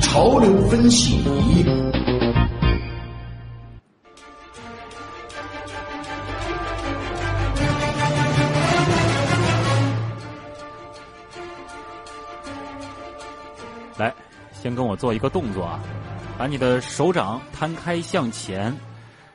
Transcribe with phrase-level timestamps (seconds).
[0.00, 1.64] 潮流分析仪。
[13.98, 14.12] 来，
[14.52, 15.80] 先跟我做一个动作啊，
[16.36, 18.74] 把你的手掌摊开向前，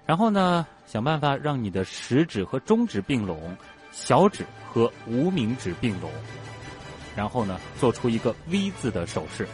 [0.06, 3.58] 然后呢，想办法让你的食指和中指并拢，
[3.92, 6.10] 小指和无名指并拢，
[7.16, 9.48] 然后呢，做出一个 V 字的手势。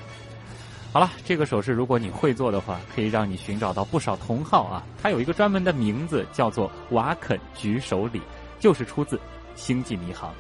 [0.93, 4.83] 好了，这个手势如果你会做的话，可以让你寻找到不少同好啊。
[5.01, 8.21] 它有一个专门的名字，叫做瓦肯举手礼，
[8.59, 9.17] 就是出自
[9.55, 10.31] 《星际迷航》。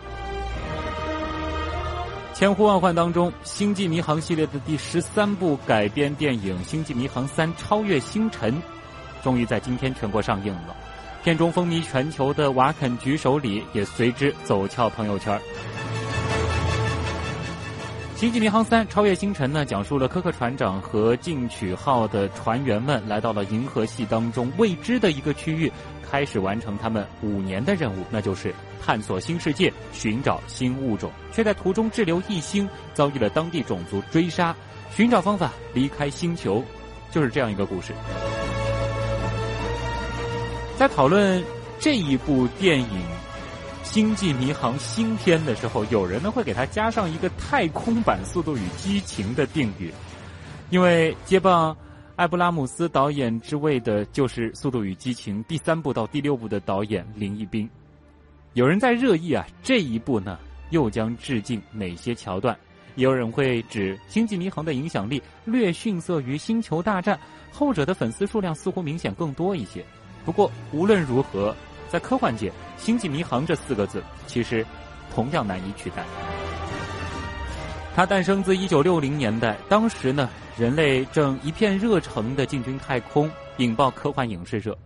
[2.33, 8.53] 千呼万唤当中，《星际迷航》系列的第十三部改编电影《星际迷航三：超越星辰》，
[9.23, 10.75] 终于在今天全国上映了。
[11.27, 15.37] 片中风靡全球的瓦肯举手礼也随之走俏朋友圈。
[18.17, 25.69] 《星际迷航三：超越星辰》呢，讲述了柯克船长和进取号的船员们来到了银河系当中未知的一个区域，
[26.09, 28.55] 开始完成他们五年的任务，那就是。
[28.81, 34.55] 探索新世界，寻找新物种，却在途中滞留异星，遭遇了当地种族追杀，
[34.95, 36.63] 寻找方法离开星球，
[37.11, 37.91] 就是这样一个故事。
[40.87, 41.43] 在讨论
[41.79, 42.87] 这一部电影
[43.83, 49.91] 《星际迷航》新片的时候，有人呢会给它加上一个太空版《速度与激情》的定语，
[50.69, 51.75] 因为接棒
[52.15, 57.69] 艾布拉姆斯导演之位的就是《速度与激情》第三部到第六部的导演林一斌。
[58.53, 62.57] 有人在热议啊，这一部呢又将致敬哪些桥段？
[62.95, 67.13] 也有人会指《星际迷航》的影响力略逊色于《星球大战》，
[67.51, 69.85] 后者的粉丝数量似乎明显更多一些。
[70.27, 71.55] 不过无论如何，
[71.87, 74.65] 在科幻界，《星际迷航》这四个字其实
[75.15, 76.03] 同样难以取代。
[77.95, 84.73] 它诞生自一九六零年代，当时呢，人类正一片热诚的进军太空，引爆科幻影视热。《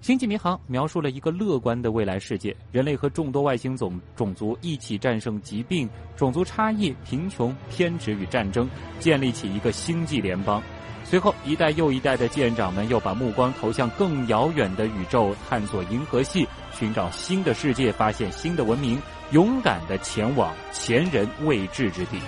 [0.00, 8.66] 星际迷航》描述了一个乐观的未来世界，人类和众多外星种种族一起战胜疾病、种族差异、贫穷、偏执与战争，
[8.98, 10.62] 建立起一个星际联邦。
[11.08, 19.00] 随后，一代又一代的舰长们又把目光投向更遥远的宇宙，探索银河系，寻找新的世界，发现新的文明，
[19.30, 22.18] 勇敢的前往前人未至之地。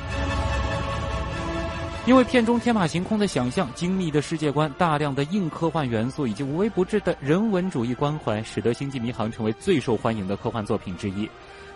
[2.07, 11.29] 因为片中天马行空的想象、精密的世界观、大量的硬科幻元素以及无微不至的人文主义关怀，使得《星际迷航》成为最受欢迎的科幻作品之一。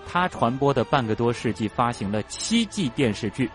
[0.07, 3.51] 它传播的半个多世纪，发行了七季电视剧、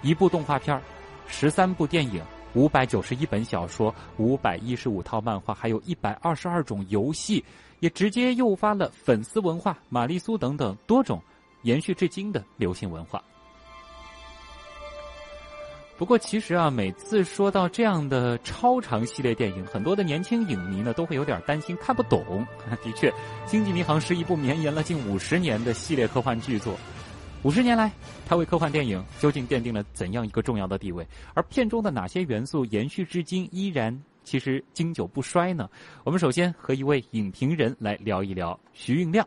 [0.00, 0.80] 一部动画片、
[1.26, 2.22] 十三部电影、
[2.54, 7.44] 五百九十一本小说、五百一十五套漫画，还有一百二十二种游戏，
[7.80, 11.22] 也直接诱发了粉丝文化、玛丽苏等等多种
[11.62, 13.22] 延续至今的流行文化。
[15.96, 22.46] 不过，其实啊，每次说到这样的超长系列电影，很多的年轻影迷呢都会有点担心看不懂。
[22.84, 23.10] 的确，
[23.46, 26.78] 《星际迷航》是一部绵延了近五十年的系列科幻巨作。
[27.44, 27.90] 五十年来，
[28.26, 31.06] 它为科幻电影究竟奠定了怎样一个重要的地位？
[31.34, 35.70] 而片中的哪些元素延续至今，依然其实经久不衰呢？
[36.02, 39.26] 我们首先和一位影评人来聊一聊，徐运亮。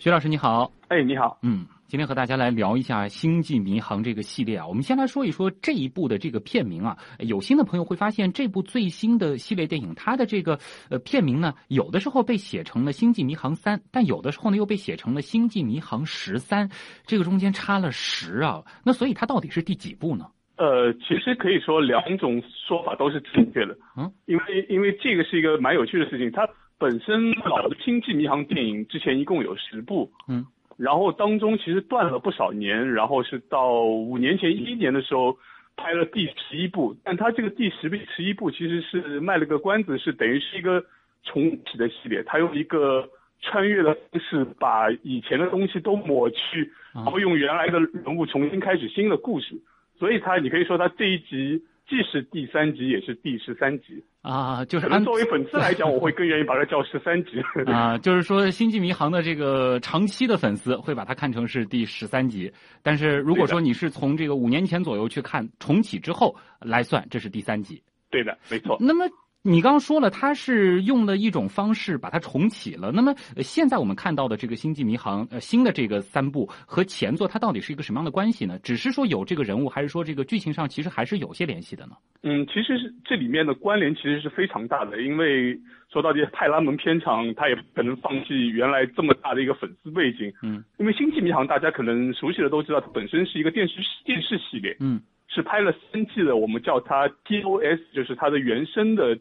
[0.00, 0.70] 徐老师，你好。
[0.86, 1.40] 哎，你好。
[1.42, 1.66] 嗯。
[1.88, 6.96] 今天和大家来聊一下《星际迷航》这个系列啊，我们先来说一说这一部的这个片名啊。
[7.18, 16.68] 有心的朋友会发现，这部最新的系列电影，它的这个呃片名呢，有的时候被写成了《星际迷航三》，但有的时候呢又被写成了《星际迷航十三》，
[17.04, 18.62] 这个中间差了十啊。
[18.84, 20.26] 那所以它到底是第几部呢？
[20.58, 23.76] 呃，其实可以说两种说法都是正确的。
[23.96, 26.46] 嗯，因为因为这个是一个蛮有趣的事情，它
[26.78, 30.10] 本身老的《星际迷航》电影之前一共有十部。
[30.28, 30.46] 嗯。
[30.76, 35.36] 然后当中其实断了不少年，然后是到五年前一一年的时候
[35.76, 40.80] 拍了第十一部，但他这个第十部十一部其实是卖了个关子，是等于是一个
[41.24, 43.08] 重启的系列，他用一个
[43.40, 49.60] 穿越的方式把以前的东西都抹去，然后用原来的人物重新开始新的故事，
[49.98, 51.60] 所以他你可以说他这一集。
[51.88, 57.40] 既是第三集，也是第十三集啊，就是按作为粉丝来讲， 我会更愿意把它叫十三集
[57.72, 57.96] 啊。
[57.96, 62.52] 就是说，《星际迷航》的这个长期的粉丝会把它看成是第十三集，
[62.82, 67.82] 但是如果说你是从这个五年前左右去看重启之后来算，这是第三集。
[68.10, 68.76] 对的，没错。
[68.80, 69.06] 那么
[69.42, 72.90] 你刚刚说了，他是用了一种方式把它重启了。
[72.92, 78.58] 那么现在我们看到的这个《星际迷航》呃新的这个三部和前作，它到底是一个什么样的关系呢？
[78.62, 81.92] 只是说有这个人物，还是说这个剧情上其实还是有些联系的呢？
[82.22, 85.58] 嗯，其实是这里面的关联其实是非常大的，因为
[85.90, 90.30] 说到底，派拉蒙片场他也不可能放弃原来这么大的一个粉丝背景。
[90.42, 94.76] 嗯，因为《星际迷航》大家可能熟悉的都知道，它本身是一个电视电视系列。
[94.80, 99.16] 嗯，是拍了三季的，我们叫它 TOS，就是它的原生的。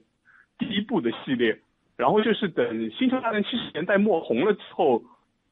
[0.60, 1.56] 第一部的系列，
[1.98, 2.66] 然后就是等
[2.98, 5.04] 《星球大战》七十年代末红了之后，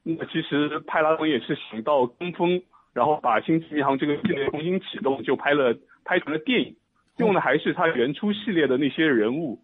[0.02, 2.60] 那其实派拉蒙也是想到跟风，
[2.92, 6.76] 然后把《星际迷航》这个系列重新启动，就拍了拍成了电影，
[7.18, 9.60] 用的还是他原初系列的那些人物，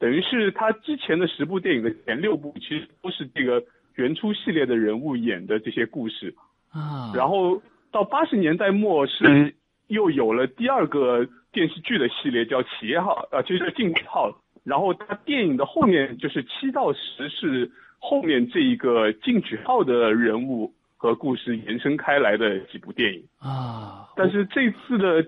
[0.00, 3.62] 等于是他之前的十部电影的前六部其实都是这个
[3.96, 6.34] 原初系列的人物演的这些故事。
[6.70, 7.60] 啊，然后
[7.92, 9.54] 到八十年代末是
[9.88, 14.30] 又有了第二个电视剧的系列叫《企业号》，呃，就是《进取号》。
[14.64, 24.08] 然后它电影的后面就是七到十是后面这一个进取号的人物和故事延伸开来的几部电影啊。
[24.16, 25.22] 但是这次的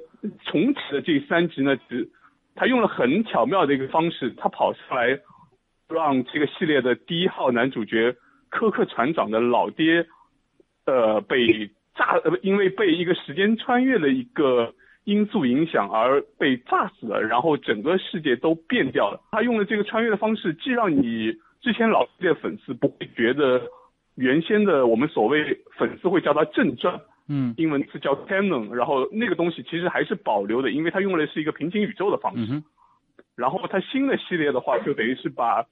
[0.45, 2.11] 重启的这三集呢，只
[2.57, 5.21] 他用了很巧妙的一个方式，他跑上来
[5.89, 8.17] 让这个系列的第一号男主角
[8.49, 10.05] 科克船长的老爹，
[10.85, 14.73] 呃，被炸呃，因为被一个时间穿越的一个。
[15.05, 19.19] 因素影响而被炸死了，然后整个世界都变掉了。
[19.31, 23.63] 他用了这个穿越的方式，既让你之前老系列粉丝不会觉得
[24.17, 32.63] 原先的我们所谓粉丝会叫它正传，嗯，英文词叫 canon，然后那个东西其实还是保留的，因为它用的是一个平行宇宙的方式。
[33.35, 35.65] 然后它新的系列的话，就等于是把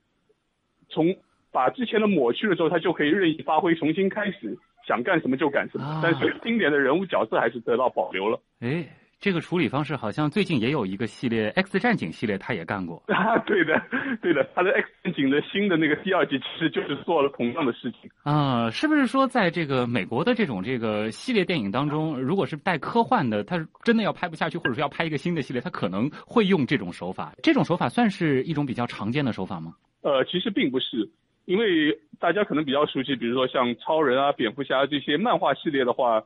[0.88, 1.14] 从
[1.52, 6.00] 把之前的抹去了之后，它就可以任意发挥，重新开始，想干什么就干什么。
[6.02, 8.40] 但是经典的人物角色还是得到保留了。
[8.60, 8.86] 哎。
[9.18, 13.38] 这个处理方式好像最近也有一个系列《X 战警》系列，他也干过 啊。
[13.46, 13.82] 对的，
[14.20, 18.70] 对的，他的《X 战警》的新的那个第二季其实就是做了同样的事情啊。
[18.70, 27.32] 是不是说，在这个美国的这种这个系列电影当中，如果是带科幻的，他真的要拍不下去，或者说要拍一个新的系列，他可能会用这种手法。
[27.42, 29.72] 这种手法算是一种比较常见的手法吗？
[30.02, 31.08] 呃，其实并不是，
[31.46, 36.22] 因为大家可能比较熟悉，比如说像超人啊、蝙蝠侠这些漫画系列的话，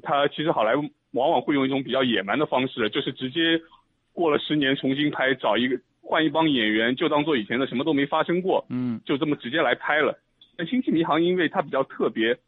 [0.00, 0.88] 它其实好莱坞。
[1.12, 3.60] 往往会用一种比较野蛮的方式，就是直接
[4.12, 10.16] 过了十年重新拍，找一个换一帮演员，就当做以前的什么都没发生过，嗯，就这么直接来拍了。
[10.56, 12.38] 但《星际迷航》因为它比较特别，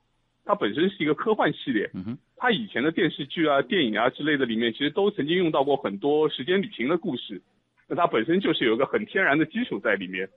[0.45, 7.43] 它本身是一个科幻系列，嗯哼，它以前的电视剧啊、电影啊之类的里面，其实都曾经用到过很多时间旅行的故事，
[7.89, 10.29] 那它本身就是有一个很天然的基础在里面，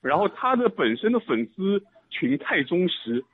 [0.00, 3.24] 然后他的本身的粉丝群太忠实。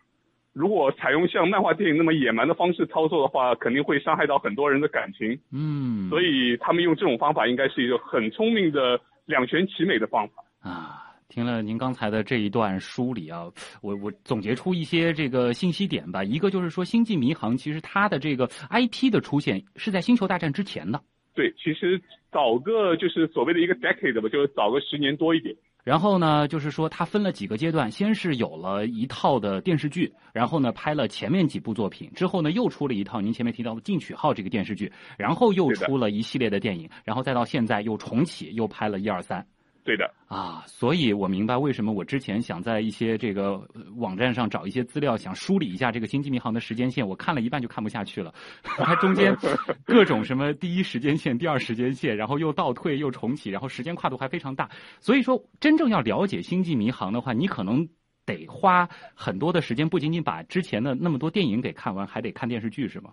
[0.52, 5.36] 如果采用像漫画电影那么野蛮的方式操作的话，肯定会伤害到很多人的感情。
[5.50, 11.00] 嗯，所以他们用这种方法应该是一个很聪明的两全其美的方法啊。
[11.26, 13.50] 听了您刚才的这一段梳理啊，
[13.82, 16.22] 我我总结出一些这个信息点吧。
[16.22, 21.02] 一个就是说，《星际迷航》其实它的这个 IP 的出现是在《星球大战》之前的。
[21.34, 22.00] 对，其实
[22.30, 25.52] 早个就是所谓的一个 decade 吧，就是早个十年多一点。
[25.84, 39.46] 然后呢，就是说他分了几个阶段，先是有了一套的电视剧，然后呢拍了前面几部作品，之后呢又出了一套您前面提到的《进取号》这个电视剧，然后又出了一系列的电影，然后再到现在又重启，又拍了一二三。
[39.84, 48.32] 对的啊，所以我明白为什么我之前想在一些这个网站上找一些资料，想梳理一下这个《星际迷航》的时间线，我看了一半就看不下去了。
[48.62, 49.36] 它 中间
[49.84, 54.70] 各种什么第一时间线、第二时间线，然后又倒退又重启，然后时间跨度还非常大。
[55.00, 57.86] 所以说，真正要了解《星际迷航》的话，你可能
[58.24, 63.10] 得花很多的时间，不仅仅把之前的那么多电影给看完，还得看电视剧，是吗？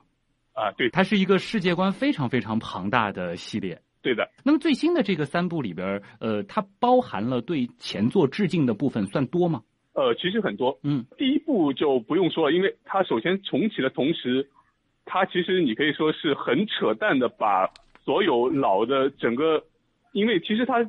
[0.54, 3.82] 啊，对，它是一个世界观非常非常庞大的系列。
[4.02, 9.62] 对的，那么最新的这个三部里边，呃，它包含了对前作致敬的部分，算多吗？
[9.94, 10.80] 呃，其实很多。
[10.84, 14.50] 嗯，第一部就不用说了，因为它首先重启的同时，
[15.06, 17.70] 它其实你可以说是很扯淡的，把
[18.04, 19.64] 所有老的整个，
[20.14, 20.84] 因为其实它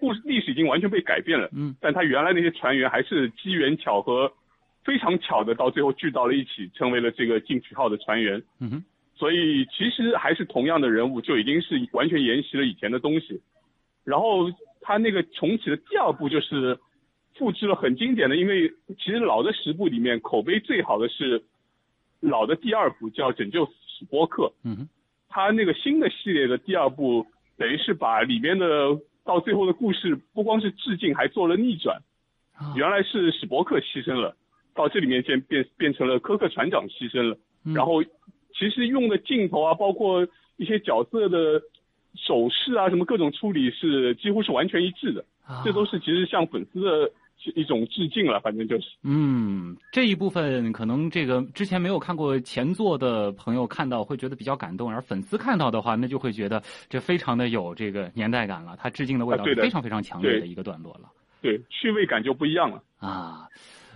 [0.00, 1.50] 故事历史已经完全被改变了。
[1.52, 4.32] 嗯，但它原来那些船员还是机缘巧合，
[4.84, 8.42] 非常巧的到最后聚到了一起，成为了这个进取号的船员。
[8.60, 8.84] 嗯哼。
[9.16, 13.40] 所以其实还是同样的人物，就已经是完全沿袭了以前的东西。
[14.02, 16.76] 然后他那个重启的第二部就是
[17.34, 18.68] 复制了很经典的，因为
[18.98, 21.44] 其实老的十部里面口碑最好的是
[22.20, 24.42] 老的第二部叫《拯救史波克》。
[24.64, 24.88] 嗯哼。
[25.28, 28.66] 他那个新的系列的第二部，等于是把里面的
[29.24, 32.02] 到最后的故事不光是致敬，还做了逆转。
[32.76, 34.36] 原来是史伯克牺牲了，
[34.74, 37.38] 到这里面变变变成了科克船长牺牲了。
[37.62, 38.02] 然后。
[38.58, 41.60] 其实用的镜头啊，包括一些角色的
[42.14, 45.24] 手势啊，什么各种处理是几乎是完全一致的
[45.64, 47.10] 这都是其实向粉丝的
[47.54, 48.84] 一种致敬了，反正就是。
[49.02, 58.76] 嗯，这一部分可能这个之前没有看过前作的朋友看到会觉得比较感动，而粉丝看到的话，那就会觉得这非常的有这个年代感了。
[58.78, 61.10] 他致敬的味道非常非常强烈的一个段落了。
[61.42, 63.46] 对，趣味感就不一样了啊。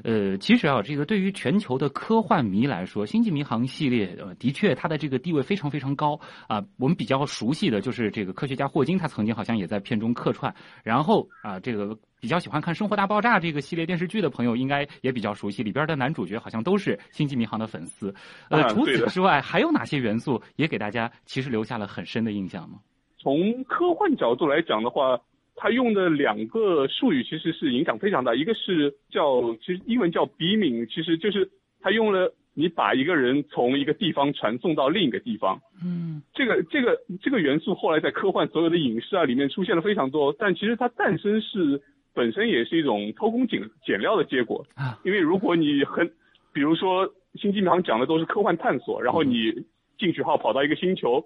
[0.04, 6.62] 呃，其实啊，这个对于全球的科幻迷来说，《星际迷航》系列呃，的确它的这个地位非常非常高啊。
[6.78, 10.54] 我们比较熟悉的就是这个科学家霍金，他曾经好像也在片中客串。
[10.82, 18.14] 然后啊，这个比较喜欢看《生活大爆炸》这个系列电视剧的朋友，应该也比较熟悉里边的男主角，好像都是《星际迷航》的粉丝。
[18.50, 22.78] 呃，除此之外，还有哪些元素也给大家其实留下了很深的印象吗？
[23.20, 25.18] 从科幻角度来讲的话。
[25.60, 31.50] 他用的两个术语其实是影响非常大，一个是叫其实英文叫 beaming，其实就是
[31.80, 35.60] 他用了你把一个人从一个地方传送到另一个地方。
[35.84, 41.82] 嗯，这个这个这个元素后来在科幻所有的影视啊里面出现了非常多，但其实它诞生是
[42.14, 44.98] 本身也是一种偷工减减料的结果啊。
[45.04, 46.08] 因为如果你很，
[46.52, 49.52] 比如说《星际迷航》讲的都是科幻探索，然后你
[49.98, 51.24] 进去后跑到一个星球。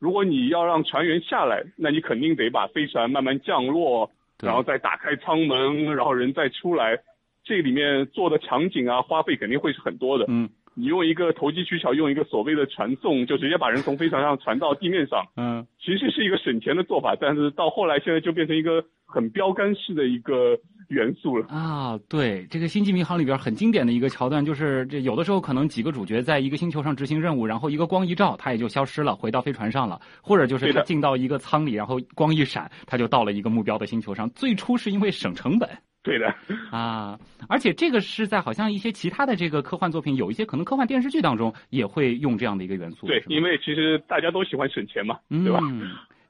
[0.00, 4.10] 如果你要让船员下来，那你肯定得把飞船慢慢降落，
[4.42, 6.98] 然后再打开舱门，然后人再出来。
[7.44, 10.24] 这里面做的场景啊，花费肯定会是很多的。
[10.28, 10.48] 嗯，
[10.80, 15.24] 你用一个投机取巧，用一个所谓的传送，就直接把人从飞船上传到地面上。
[15.36, 20.58] 嗯，其实是一个省钱的做法，但是到后来现在就变成一个很标杆式的一个。
[20.90, 34.28] 元素了啊，对，这个《星际迷航》里边很经典的一个桥段，就是这有的时候可能几个主角在一个星球上执行任务，然后一个光一照，他也就消失了，回到飞船上了，或者就是他进到一个舱里，然后光一闪，他就到了一个目标的星球上。
[34.30, 35.70] 最初是因为省成本，
[36.02, 36.34] 对的
[36.72, 43.06] 啊，而且这个是在好像一些其他的这个科幻作品，有一些可能科幻电视剧当中也会用这样的一个元素。
[43.06, 45.60] 对，因为其实大家都喜欢省钱嘛，对吧？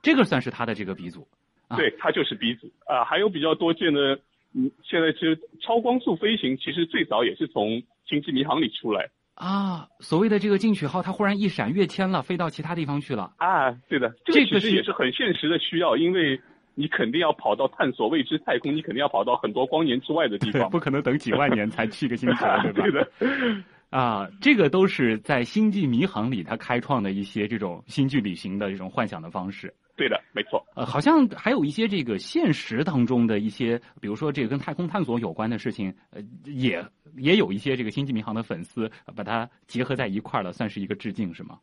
[0.03, 1.29] 这个算是他的这个鼻祖，
[1.77, 4.19] 对他就是鼻祖啊，还有比较多见的。
[4.53, 7.69] 嗯，现在其实超光速飞行其实最早也是从
[8.05, 9.87] 《星际迷航》里出来啊。
[10.01, 13.71] 所谓的这个进取号，它忽然一闪跃迁了，飞到其他地方去了啊。
[13.89, 16.41] 对的，这个其实也是很现实的需要，因为
[16.75, 23.09] 你肯定要跑到探索未知太空，你肯定要跑到很多光年之外的地方，不可能等几万年才去个星球， 对吧？
[23.19, 23.65] 对的。
[23.91, 29.75] 啊，这个都是在《星际迷航》里他开创的一些这种星际旅行的这种幻想的方式。
[29.97, 30.65] 对的，没错。
[30.77, 36.83] 呃，好像还有一些这个现实当中的一些，比如说这个跟太空探索有关的事情，呃，也
[37.17, 41.59] 也有一些这个《星际迷航》的粉丝把它结合在一块儿了，算是一个致敬，是吗？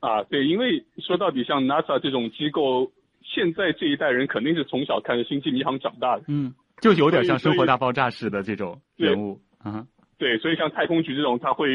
[0.00, 2.90] 啊，对，因为说到底，像 NASA 这种机构，
[3.26, 11.68] 现在这一代人肯定是从小看《星际迷航》长大的，嗯，就有点像《生活大爆炸》式的这种人物，啊，对，所以像太空局这种，他会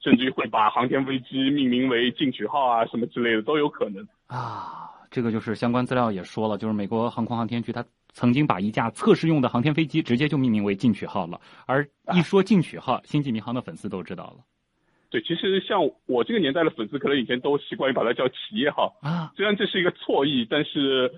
[0.00, 4.90] 甚至于会把航天飞机命名为进取号啊，什么之类的都有可能啊。
[5.10, 11.40] 这个就是相关资料也说了，就是美国航空航天局，它曾经把一架测试用的航天飞机直接就命名为进取号了。
[11.66, 14.44] 而一说进取号，星际迷航的粉丝都知道了。
[15.10, 19.32] 对，其实像我这个年代的粉丝，可能以前都习惯于把它叫企业号啊。
[19.36, 21.10] 虽然这是一个错译，但是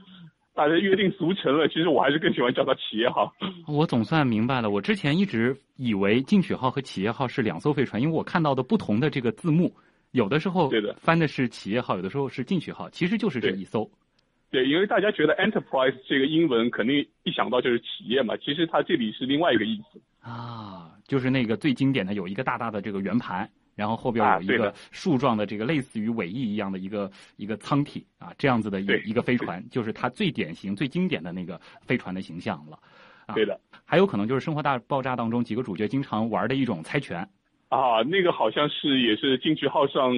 [0.55, 1.67] 大家约定俗成了。
[1.69, 3.33] 其实我还是更喜欢叫它企业号。
[3.67, 9.75] 我总算明白了，我之前一直以为进取号和企业号是两艘飞船，因为我看到的不同的这个字幕。
[10.13, 13.89] 有的时候对的翻的是企业号，有的时候是进取号，其实就是这一艘。
[14.51, 20.01] 对，因为大家觉得 Enterprise 这个英文肯定一想到就是企业嘛，其实它这里是另外一个意思。
[20.21, 23.49] 啊，就是那个最经典的有一个大大的这个圆盘，
[23.81, 32.79] 然后后边有一个树状的这个类似于尾翼一样的一个一个舱体啊，这样子的一一个飞船，就是它最典型、最经典的那个飞船的形象了。
[33.35, 37.27] 对的，还有可能就是《生活大爆炸》当中几个主角经常玩的一种猜拳。
[37.71, 40.13] 啊，那个好像是也是进取号上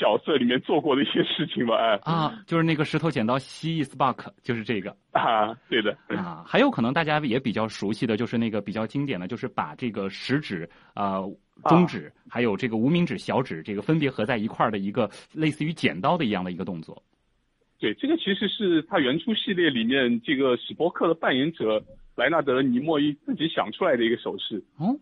[0.00, 1.76] 角色里面做过的一些事情吧？
[1.76, 11.20] 哎，啊，就是那个石头剪刀蜥蜴 Spark，就是这个啊，对的啊，还有可能大家也比较熟悉的就是那个比较经典的就是把这个食指啊、
[11.68, 17.02] 中指还有这个无名指、小指这个分别合在一块儿的一个类似于剪刀的一样的一个动作。
[17.78, 21.82] 对，这个其实是他原初系列里面这个史波克的扮演者
[22.16, 24.64] 莱纳德尼莫伊自己想出来的一个手势。
[24.78, 24.96] 哦。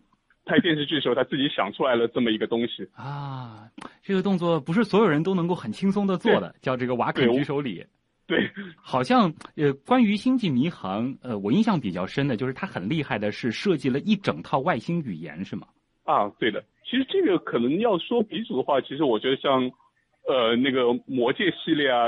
[0.49, 3.69] 拍电视剧的时候，他自己想出来了这么一个东西啊。
[4.01, 7.85] 这个动作不是所有人都能够很轻松的做的，叫这个瓦肯举手礼。
[8.25, 15.67] 对，好像呃，关于星际迷航，呃，我印象比较深的就是他很厉害的是设计了一整套外星语言，是吗？
[16.03, 16.63] 啊，对的。
[16.83, 19.61] 其实这个可能要说鼻祖的话，其实我觉得像
[20.27, 22.07] 呃那个魔戒系列啊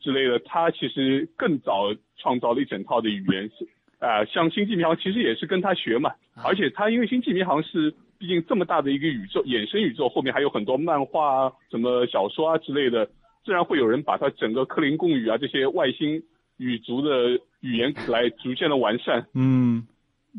[0.00, 3.50] 之类的，他其实更早创造了一整套的语言。
[3.98, 6.12] 啊，像星际迷航其实也是跟他学嘛，
[6.44, 13.06] 而且他因为星际迷航是毕竟这么大的一个宇宙衍生宇宙，后面还有很多漫画啊、什么小说啊之类的，
[13.44, 16.22] 自然会有人把它整个克林贡语啊这些外星
[16.56, 19.26] 语族的语言来逐渐的完善。
[19.34, 19.86] 嗯。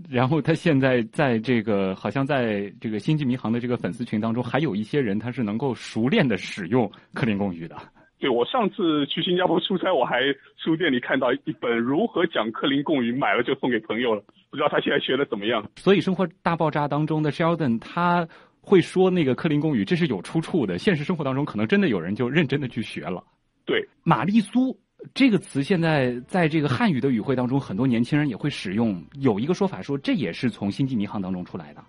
[0.10, 7.78] 然后他现在在这个，好像在这个星际迷航的这个粉丝群当中，还有一些人他是能够熟练的使用克林贡语的。
[8.26, 10.22] 对，我上次去新加坡出差，我还
[10.58, 14.24] 书店里看到一本《如何讲克林贡语》，买了就送给朋友了。
[14.50, 15.64] 不知道他现在学的怎么样？
[15.76, 18.28] 所以《生活大爆炸》当中的 Sheldon 他
[18.62, 20.80] 会说那个克林贡语，这是有出处的。
[20.80, 23.24] 现实生活当中，可能真的有人就认真的去学了。
[23.64, 24.76] 对，玛丽苏。
[25.14, 29.00] 这个词现在在这个汉语的语汇当中，很多年轻人也会使用。
[29.20, 31.84] 有一个说法说，这也是从《星际迷航》当中出来的。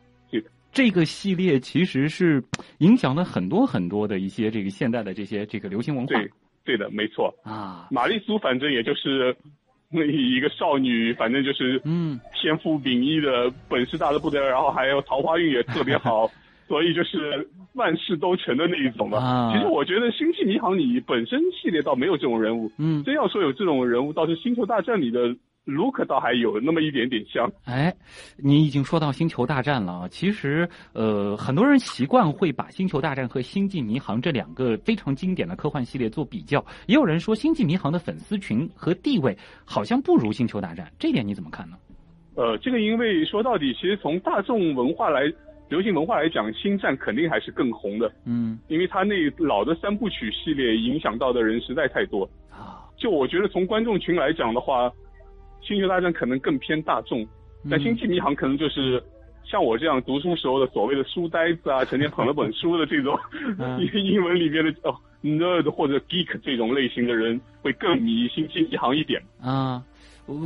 [0.76, 2.45] 这个系列其实是
[2.80, 6.12] 影响了很多很多的一些这个现代的这些这个流行文化。
[6.12, 6.30] 对，
[6.66, 7.88] 对的，没错啊。
[7.90, 9.35] 玛丽苏反正也就是
[9.88, 16.30] 那一个少女，反正就是嗯，天赋秉异的，本事大的不得了，然后还有桃花运也特别好。
[16.68, 19.50] 所以就是万事都成的那一种吧。
[19.54, 22.71] 其实我觉得《星际迷航》里本身系列倒没有这种人物。
[22.76, 23.02] 嗯。
[23.02, 25.35] 真要说有这种人物，倒是《星球大战》里的
[25.66, 27.50] 卢克倒还有那么一点点像。
[27.64, 27.94] 哎，
[28.38, 30.08] 你已经说到《星球大战》了啊。
[30.08, 36.64] 其实，呃，很多人习惯会把《星球大战》和《星际迷航》这两个非常经典的科幻系列做比较。
[36.87, 41.76] 也有人说，《星际迷航》的粉丝群和地位好像不如《星球大战》，这点你怎么看呢？
[42.37, 45.23] 呃，这个因为说到底，其实从大众文化来。
[45.68, 48.08] 流行文化来讲，星战肯定还是更红的。
[48.25, 52.87] 嗯，因为它那老的三部曲系列影响到的人实在太多啊。
[52.96, 54.88] 就我觉得从观众群来讲的话，
[55.66, 57.26] 星球大战可能更偏大众，
[57.70, 59.02] 但星际迷航可能就是
[59.44, 63.18] 像我这样读书时候的所谓的书呆子啊，成天捧了本书的这种
[63.80, 69.20] 英 英文里面的哦 nerd 或者 geek 这种类型的人会更迷星际迷航一点。
[69.40, 69.82] 啊。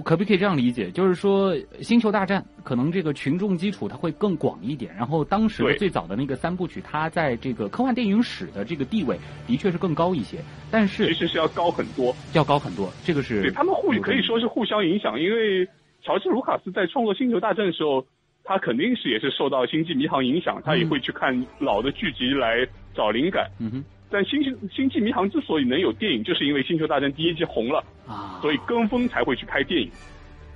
[0.04, 0.90] 可不可以这样理解？
[0.90, 10.38] 就是说，《星球大战》可能这个群众基础它会更广一点，然后当时最早的那个三部曲，它在这个科幻电影史的这个地位的确是更高一些，
[10.70, 12.92] 但是其实是要高很多，要高很多。
[13.04, 15.66] 这个是对他们互可以说是互相影响，因为
[16.02, 18.04] 乔治·卢卡斯在创作《星球大战》的时候，
[18.44, 23.50] 他肯定是也是受到《星际迷航》影响，他也会去看老的剧集来找灵感。
[23.58, 23.84] 嗯哼。
[24.10, 29.90] 但《星星星际迷航》之所以能有电影，就是因为《星球大战》第一季红了啊，所以跟风才会去拍电影。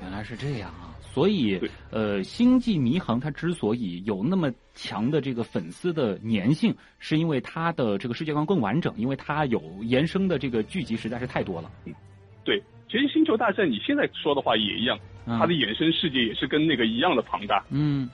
[0.03, 0.91] 原来是这样啊！
[1.01, 11.71] 所以，呃，《星际迷航》它之所以有那么强的这个粉丝的粘性，是因为它的这个世界观更完整，因为它有延伸的这个剧集实在是太多了。
[11.85, 11.95] 嗯，
[12.43, 17.65] 对，其实《星球大战》你现在说的话也一样，它的衍生世界也是跟那个一样的庞大。
[17.71, 18.11] 嗯。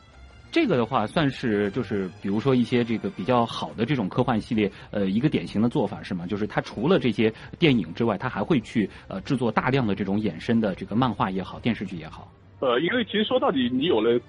[0.53, 6.27] 这个的话，算是就是比如说一些这个比较好的这种科幻系列，呃，一个典型的做法是吗？
[6.27, 12.33] 就是它除了这些电影之外，它还会去呃制作大量的这种衍生的这个漫画也好，电视剧也好。
[12.59, 14.21] 呃，因为其实说到底，你有了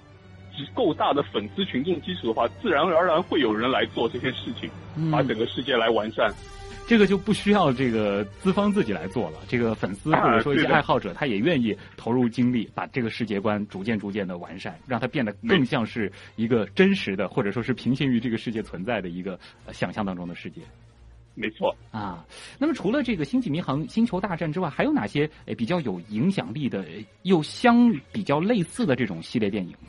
[0.75, 4.69] 够大的粉丝群众基础的话，自然而然会有人来做这些事情，
[5.11, 6.31] 把整个世界来完善。
[6.91, 19.39] 这个就不需要这个资方自己来做了，这个粉丝或者说一些爱好者，他也愿意投入精力，把这个世界观逐渐逐渐的完善，让它变得更像是一个真实的，或者说是平行于这个世界存在的一个
[19.71, 20.59] 想象当中的世界。
[21.33, 22.25] 没错啊，
[22.59, 25.25] 那么除了这个《星际迷航》《星球大战》之外，还有哪些
[25.57, 26.85] 比较有影响力的
[27.21, 29.87] 又相比较类似的这种系列电影呢？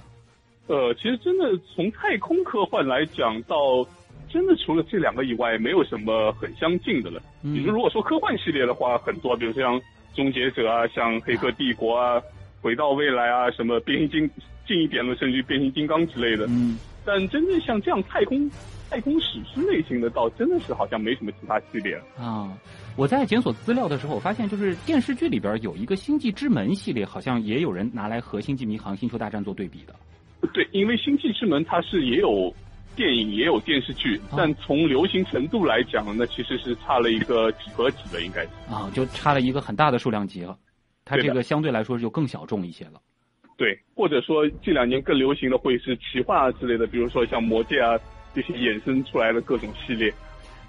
[0.68, 3.84] 呃，其实真的从太空科幻来讲到。
[4.32, 7.20] 真的除了这两个以外，没有什么很相近的了。
[7.42, 9.78] 你说如果说科幻系列的话，很多，比如像
[10.14, 12.18] 《终结者》啊，像《黑客帝国》啊，
[12.62, 14.30] 《回到未来》啊，什么变形金
[14.66, 16.46] 近一点的，甚至变形金刚之类的。
[16.48, 16.78] 嗯。
[17.04, 18.48] 但真正像这样太空
[18.88, 22.56] 太空史诗类型的，倒真的是好像没什么其他系列啊。
[22.96, 29.94] 我在检索资料的时候，我发现就是电视剧里边有一个《星际之门》系列，好像也有人拿来和《星际迷航》《星球大战》做对比的。
[30.54, 32.54] 对，因为《星际之门》它是也有。
[32.94, 40.56] 电影也有电视剧，但从流行程度来讲，那其实是差了一个几何级的，应该是啊，就差了一个很大的数量级了。
[41.04, 43.00] 它这个相对来说就更小众一些了。
[43.56, 47.98] 对，或者说这两年更流行的会是奇幻啊之类的，比如说像魔戒啊
[48.34, 50.12] 这些衍生出来的各种系列。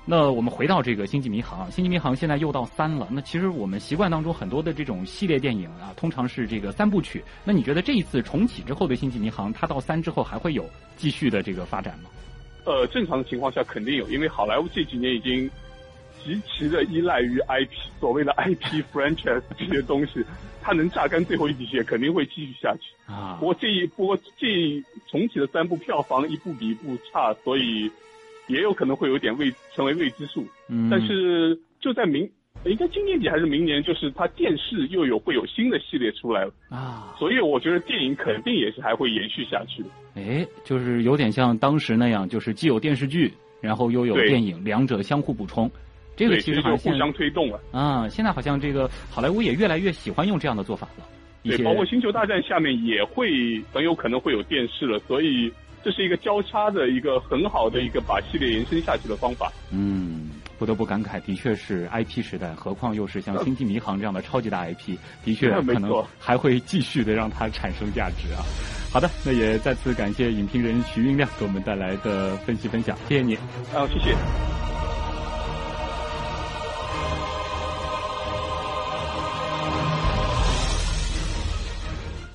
[0.06, 3.08] 那我们回到这个《星际迷航》，《星际迷航》现在又到三了。
[3.10, 7.24] 那其实我们习惯当中很多的这种系列电影啊，通常是这个三部曲。
[7.46, 12.10] 那你觉得这一次重启之后的《星际迷航》，它到三之后还会有继续的这个发展吗？
[12.66, 15.50] 呃，正常的情况下肯定有，因为好莱坞这几年已经
[16.22, 20.22] 极其的依赖于 IP，所谓的 IP franchise 这些东西，
[20.62, 23.38] 它能榨干最后一滴血，肯定会继续下去啊。
[23.40, 27.90] 不过这一不过这重启的三部票房一部比一部差，所以。
[28.48, 32.30] 也有可能会有点未成为未知数，嗯，但是就在明，
[32.66, 39.90] 应该今年底还是明年，就是它电视又有会有新的系列出来了啊，所以我觉得电影肯定也是还会延续下去的。
[40.16, 45.70] 哎，就是有点像当时那样，就是既有电视剧，然后又有电影，两者相互补充，
[46.16, 48.08] 这个其实好像互相推动了啊。
[48.08, 51.06] 现在好像这个好莱坞也越来越喜欢用这样的做法了。
[51.44, 55.52] 对，包括《星球大战》下面也会很有可能会有电视了，所以
[55.84, 59.52] 这是一个交叉的一个很好的一个把系列延伸下去的方法。
[59.72, 68.42] 嗯，不得不感慨，的确是 IP 时代，何况又是像《星际迷航》这样的超级大 IP，的确 可能还会继续的让它产生价值啊。
[68.92, 73.36] 好的，那也再次感谢影评人徐云亮给我们带来的分析分享，谢谢你。
[73.74, 74.53] 啊，谢谢。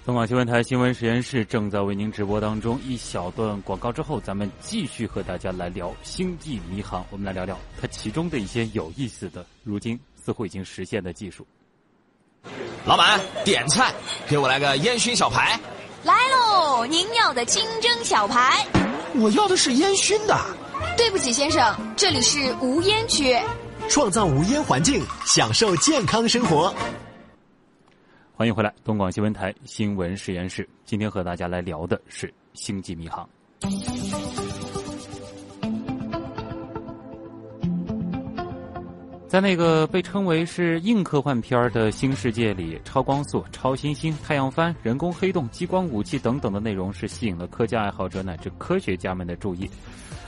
[0.09, 11.47] 东广新闻台新闻实验室正在为您直播当中，一小段广告之后，咱们继续和大家来聊《星际迷航》，我们来聊聊它其中的一些有意思的，如今似乎已经实现的技术。
[12.87, 13.93] 老板，点菜，
[14.27, 15.61] 给我来个烟熏小排。
[16.05, 18.67] 来喽，您要的清蒸小排。
[19.17, 20.35] 我要的是烟熏的。
[20.97, 23.37] 对不起，先生，这里是无烟区。
[23.91, 26.75] 创造无烟环境，享受健康生活。
[28.39, 30.69] 欢迎回来，东广新闻台新闻实验室。
[30.85, 33.29] 今天和大家来聊的是《星际迷航》。
[39.27, 49.69] 在那个被称为是硬科幻片的新世界里，超光速、超新星、太阳帆、人工黑洞、激光武器等等的内容是吸引了科技爱好者乃至科学家们的注意。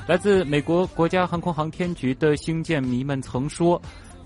[0.09, 3.81] 来自美国国家航空航天局的星舰迷们曾说，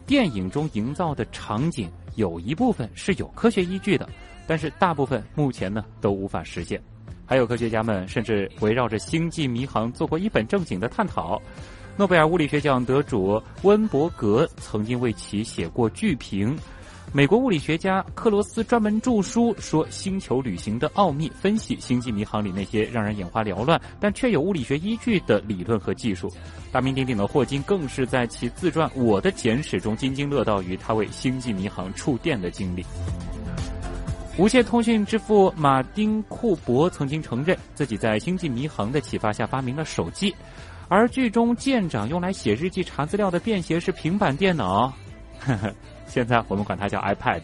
[0.06, 1.90] 电影中营造的场景。
[2.16, 4.08] 有一部分是有科学依据的，
[4.46, 6.80] 但是大部分目前呢都无法实现。
[7.26, 11.42] 还有科学家们甚至围绕着星际迷航做过一本正经的探讨。
[11.96, 16.56] 诺贝尔物理学奖得主温伯格曾经为其写过剧评。
[17.16, 26.28] 美国物理学家克罗斯专门著书说星球旅行的奥秘，分析星际迷航里那些让人眼花缭乱但却有物理学依据的理论和技术。
[26.72, 32.84] 大名鼎鼎的霍金更是在其自传《我的简史》中津津乐道于他为星际迷航触电的经历。
[34.36, 40.34] 无线通讯之父马丁库珀曾经承认自己在星际迷航的启发下发明了手机，
[40.88, 44.92] 而剧中舰长用来写日记查资料的便携式平板电脑。
[45.38, 45.72] 呵呵。
[46.06, 47.42] 现在我们管它叫 iPad，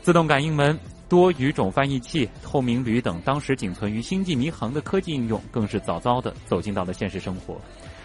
[0.00, 7.60] 自动感应门、多语种翻译器、透明铝等当时仅存于星际迷航的科技应用，更是早早的走进到了现实生活。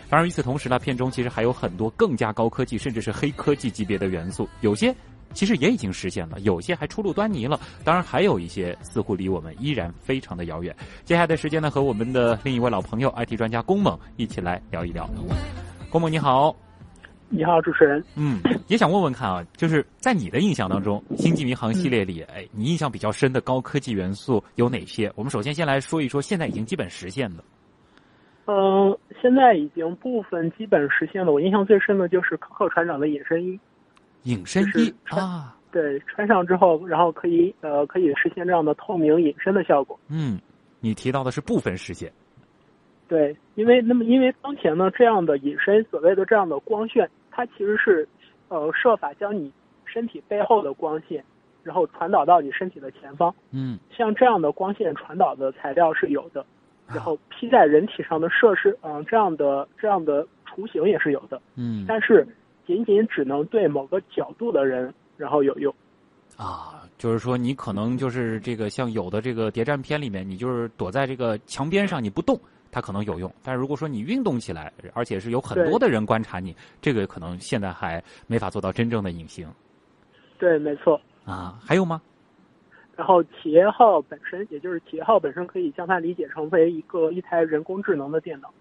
[0.09, 4.47] 当然，与此同时呢，片中其实还有很多更加高科技，甚至是黑科技级别的元素。
[4.61, 4.95] 有些
[5.33, 7.59] 其实也已经实现了，有些还初露端倪了。
[7.83, 10.73] 当然，还有一些似乎离我们依然非常的遥远。
[11.03, 15.09] 接下来的时间呢，和我们的另一位老朋友 IT 专家龚猛一起来聊一聊。
[15.89, 16.66] 龚猛，你好。
[17.29, 18.03] 你好，主持人。
[18.15, 25.11] 嗯，也想问问看啊，就是在你的印象当中，《星际迷航》系列里，哎，你印象比较深的高科技元素有哪些？
[25.15, 27.43] 我们首先先来说一说现在已经基本实现的。
[28.45, 31.33] 嗯，现在已经部分基本实现了。
[31.33, 33.59] 我印象最深的就是科克船长的隐身衣。
[34.23, 35.53] 隐身衣啊？
[35.69, 39.99] 对，穿上之后，然后可以呃可以实现这样的透明隐身的效果。
[40.07, 40.39] 嗯，
[40.79, 42.09] 你提到的是部分实现。
[43.07, 48.07] 对，因为那么因为当前呢，这样的隐身所谓的这样的光线，它其实是，
[48.49, 49.51] 呃，设法将你
[49.85, 51.23] 身体背后的光线，
[51.63, 53.33] 然后传导到你身体的前方。
[53.51, 56.45] 嗯，像这样的光线传导的材料是有的，
[56.87, 61.41] 然后披在人体上的设施，嗯，这样的这样的雏形也是有的。
[61.55, 62.27] 嗯，但是
[62.65, 65.73] 仅仅只能对某个角度的人然后有用。
[66.35, 72.37] 啊，就是说你可能就是这个像有的这个谍战片里面，你就是躲在这个墙边上你不动。
[72.71, 79.47] 它可能有用，但是如果说你运动起来，而且是有很多的人观察你，这个可能现在还没法做到真正的隐形。
[80.37, 80.99] 对，没错。
[81.25, 82.01] 啊，还有吗？
[82.95, 88.51] 然后企业号本身，也就是企业号本身，可以将它理解成为一个一台人工智能的电脑，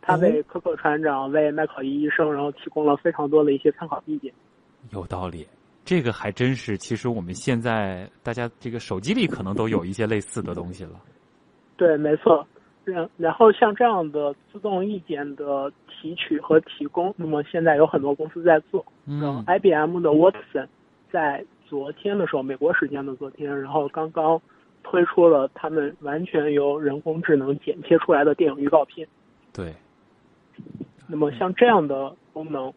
[0.00, 4.32] 它为科克船长、为麦考伊医生，然后提供了非常多的一些参考意见。
[4.90, 5.46] 有道理，
[5.84, 6.76] 这个还真是。
[6.76, 11.00] 其实我们现在大家这个手机里可能都有一些类似的东西了。
[11.76, 12.44] 对，没错。
[12.84, 18.84] 然然后像这样的自动意见的提取和提供，那么现在有很多公司在做。
[19.06, 20.66] 嗯，IBM 的 Watson
[21.10, 24.40] 在昨天的时候，美国时间的昨天，然后刚刚
[24.82, 29.06] 推出了他们完全由人工智能剪切出来的电影预告片。
[29.52, 29.74] 对。
[31.06, 32.72] 那么像这样的功能，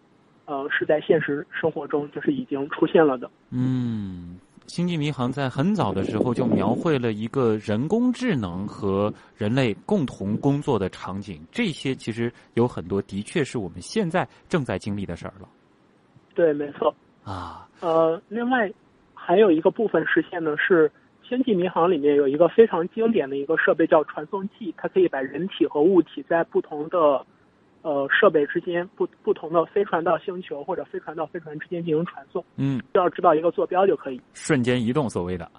[0.45, 3.29] 呃，是在现实生活中就是已经出现了的。
[3.51, 4.39] 嗯。
[4.67, 15.47] 星际迷航在很早的时候就描绘了一个人工智能和人类共同工作的场景，这些其实有很多的确是我们现在正在经历的事儿了。
[16.34, 16.93] 对，没错。
[17.23, 17.67] 啊。
[17.82, 18.71] 呃，另外
[19.13, 20.91] 还有一个部分实现的是，
[21.28, 27.26] 星际迷航里面有一个非常经典的一个设备叫传送器，它可以把人体和物体在不同的。
[27.84, 35.52] 呃，设备之间不不同的飞船到星球或者飞船到飞船之间进行传送，嗯，只要知道一个坐标就可以，瞬间移动所谓的，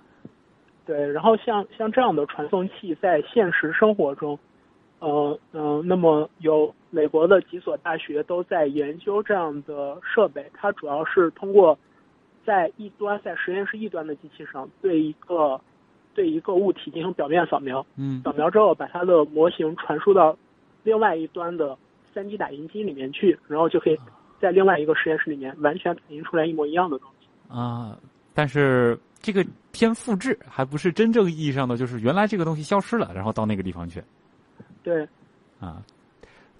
[0.86, 4.38] 对，然后像像这样的传送器在现实生活中，
[5.00, 11.78] 呃嗯，那么有美国的几所大学都在研究这样的设备，它主要是通过
[12.46, 15.60] 在一端在实验室一端的机器上对一个
[16.14, 20.34] 对一个物体进行表面扫描，嗯，扫描之后把它的模型传输到
[20.84, 21.76] 另外一端的
[22.14, 23.98] 3D 打印机里面去，然后就可以
[24.40, 27.26] 在另外一个实验室里面完全打印出来一模一样的东西。
[27.48, 27.98] 啊，
[28.32, 28.98] 但是。
[29.24, 34.04] 这个偏复制，还不是真正意义上的，就是原来这个东西消失了，然后到那个地方去。
[34.82, 35.08] 对。
[35.58, 35.82] 啊，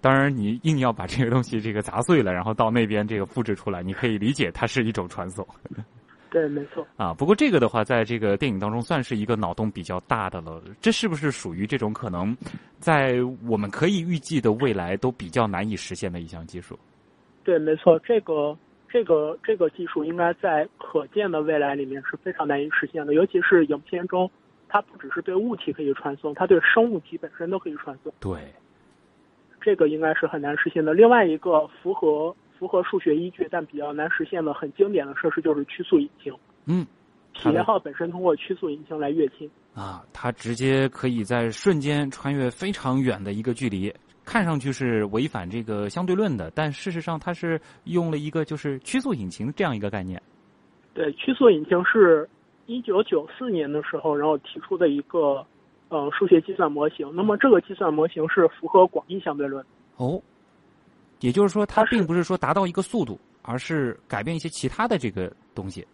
[0.01, 5.47] 当然你硬要把这个东西这个砸碎了，然后到那边这个复制出来，你可以理解它是一种传送。
[6.35, 6.85] 对，没错。
[6.97, 10.61] 啊，不过这个的话，在这个电影当中算是一个脑洞比较大的了。
[10.81, 12.37] 这是不是属于这种可能，
[12.81, 16.77] 在我们可以预计的未来都比较难以实现的一项技术？
[17.45, 18.57] 对，没错，这个。
[18.87, 24.31] 这个这个技术应该在可见的未来里面是非常难以实现的，尤其是影片中，
[24.69, 28.15] 它不只是对物体可以传送，它对生物体本身都可以传送。
[28.21, 28.55] 对，
[29.61, 30.95] 这个应该是很难实现的。
[30.95, 36.33] 另外一个符合符合数学依据但比较难实现的很经典的设施就是曲速引擎。
[36.67, 36.87] 嗯，
[37.35, 39.49] 企业号本身通过曲速引擎来跃迁。
[39.75, 43.93] 啊，它直接可以在瞬间穿越非常远的一个距离。
[44.25, 50.23] 看上去是违反这个相对论的，但事实上它是用了一个就是曲速引擎这样一个概念。
[50.95, 52.27] 对，曲速引擎是
[52.65, 55.45] 一九九四年的时候，然后提出的一个
[55.91, 57.11] 呃数学计算模型。
[57.15, 59.63] 那么这个计算模型是符合广义相对论。
[59.97, 60.23] 哦，
[61.25, 65.87] 也就是说，它并不是说达到一个速度，而是改变一些其他的这个东西。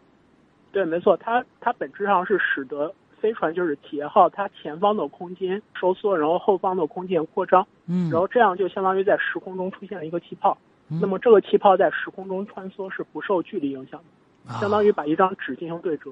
[0.73, 2.93] 对，没错，它它本质上是使得。
[3.21, 10.57] 飞船就是企业号，它前方的空间收缩，然后后方的空间扩张，嗯，然后这样就相当于在时空中出现了一个气泡，
[10.89, 14.01] 那么这个气泡在时空中穿梭是不受距离影响
[14.49, 16.11] 的，相当于把一张纸进行对折。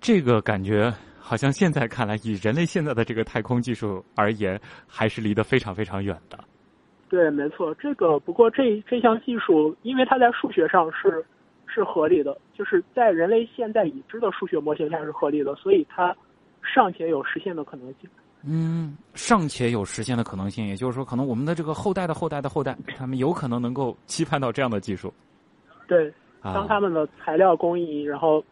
[0.00, 6.38] 这个感觉好像现在看来，以人类现在的这个太空技术而言，还是离得非常非常远的。
[7.14, 11.24] 对，没错，这个不过这这项技术，因为它在数学上是。
[11.66, 16.14] 是合理的，就是在人类现在已知的数学模型下是合理的，所以它
[16.62, 18.08] 尚且有实现的可能性。
[18.46, 25.12] 嗯，尚且有实现的可能性，也就是说，可能我们的这个后代的后代的后代，他们有可能能够期盼到这样的技术。
[25.88, 28.44] 对，当他们的材料工艺，然后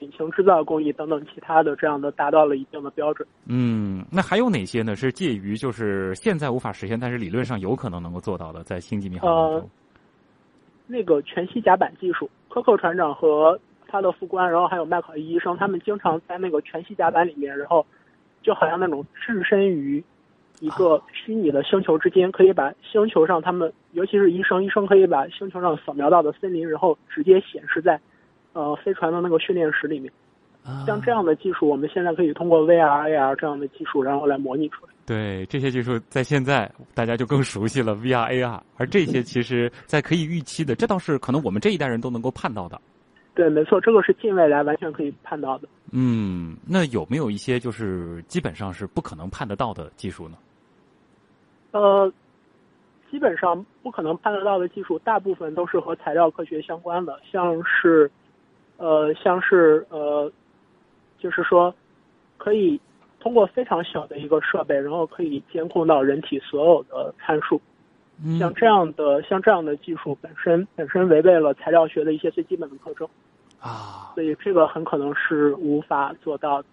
[0.00, 3.26] 引擎制造工艺等等其他的这样的达到了一定的标准。
[3.46, 4.94] 嗯，那还有哪些呢？
[4.94, 9.70] 是介于就是现在无法实现，但是理论上有可能能够做到的，在星际迷航当中。
[10.86, 12.30] 那个全息甲板技术。
[12.48, 17.84] 科克船长和他的副官，然后还有麦考伊医生，他们经常在那个全息甲板里面，然后
[18.42, 20.02] 就好像那种置身于
[20.60, 28.00] 一个虚拟的星球之间，可以把星球上他们，尤其是医生，医生可以把星球上扫描到的森林，然后直接显示在
[28.56, 30.10] 呃飞船的那个训练室里面。
[30.84, 34.92] 像这样的技术，我们现在可以通过 VR、AR 这样的技术，然后来模拟出来。
[35.06, 42.80] 对这些技术，在现在大家就更熟悉了 VR、AR，而这些其实，在可以预期的，这倒是可能我们这一代人都能够盼到的。
[43.32, 45.68] 对，没错，这个是近未来完全可以盼到的。
[45.92, 50.36] 嗯，那有没有一些就是基本上是不可能盼得到的技术呢？
[51.70, 52.12] 呃，
[53.08, 58.10] 基本上不可能判得到的技术，大部分都是和材料科学相关的，像是，
[58.76, 60.30] 呃，像是呃，
[61.18, 61.74] 就是说，
[62.38, 62.80] 可以。
[63.18, 67.60] 通过非常小的一个设备，然后可以监控到人体所有的参数。
[68.38, 73.08] 像这样的像这样的技术本身本身违背了材料学的一些最基本的特征
[73.58, 76.68] 啊，所以这个很可能是无法做到的。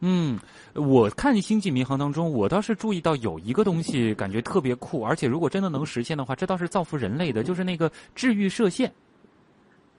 [0.00, 0.38] 嗯，
[0.74, 8.92] 我看《星际迷航》当中，我倒是注意到有一个东西，感觉特别酷，而且如果真的能实现的话，这倒是造福人类的，就是那个治愈射线。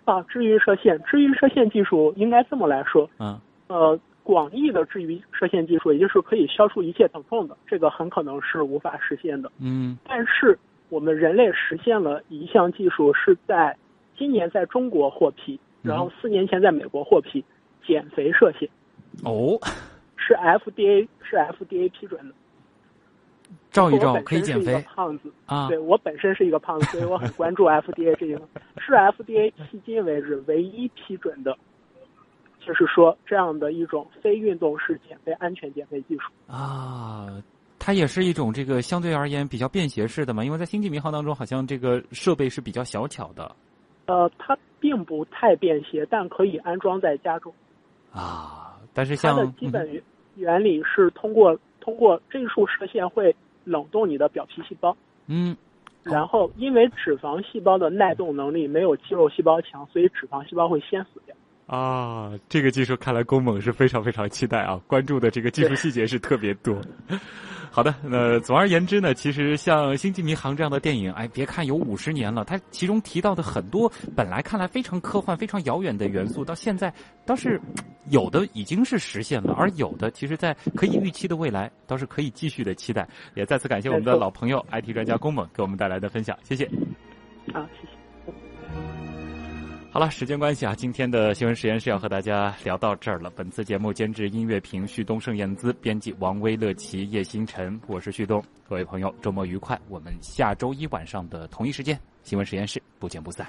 [0.05, 3.09] 啊，治愈射线，治愈射线技术应该这么来说。
[3.19, 3.39] 嗯。
[3.67, 3.99] 呃。
[4.25, 9.51] 广义的治愈射线技术，也就是可以消除一切疼痛的，这个很可能是无法实现的。
[9.59, 10.57] 嗯，但是
[10.89, 13.77] 我们人类实现了一项技术，是在
[14.17, 17.45] 今年在中国获批，然后四年前在美国获批，
[17.85, 18.67] 减肥射线。
[19.23, 19.59] 哦，
[20.17, 22.33] 是 FDA 是 FDA 批准的。
[23.71, 24.79] 照一照可以减肥。
[24.95, 28.41] 胖子啊，对我本身是一个胖子，所以我很关注 FDA 这个，
[28.77, 31.57] 是 FDA 迄今为止唯一批准的。
[32.65, 37.27] 就是说，这样的一种非运动式减肥安全减肥技术啊，
[37.77, 40.43] 它也是一种这个相对而言比较便携式的嘛。
[40.43, 43.55] 因为在星际迷航当中，好像这个设备是比较小巧的。
[44.07, 47.53] 呃，它并不太便携，但可以安装在家中。
[48.11, 50.01] 啊，但是像它的基本
[50.35, 54.97] 原理是通过通过这束射线会冷冻你的表皮细胞。
[55.27, 55.55] 嗯。
[56.01, 61.35] 然后，因为脂肪细胞的耐冻能力没有肌肉细胞强，所以脂肪细胞会先死掉。
[61.67, 66.79] 啊，这个技术看来宫猛是非常非常期待啊，关注的这个技术细节是特别多。
[67.71, 76.93] 好的，那总而言之呢，其实像《星际迷航》这样的电影，哎，别看有五十年了，它其中提到的很多本来看来非常科幻、非常遥远的元素，到现在
[77.25, 77.59] 倒是
[78.11, 83.05] 有的已经是实现了，而有的其实，在可以预期的未来，倒是可以继续的期待。
[83.33, 86.65] 也再次感谢我们的老朋友 IT 专家宫猛给我们带来的分享，谢谢。
[87.51, 87.94] 好，谢谢。
[89.95, 93.29] 好了，时间关系啊，今天的新闻实验室要和大家聊到这儿了。
[93.29, 98.43] 本次节目监制音乐评旭东、盛燕姿，编辑王威、乐琪、叶星辰，我是旭东。
[98.67, 99.79] 各位朋友，周末愉快！
[99.87, 103.47] 我们下周一晚上的同一时间，新闻实验室不见不散。